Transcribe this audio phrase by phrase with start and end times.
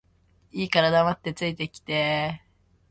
[0.51, 2.41] いいから黙って着いて来て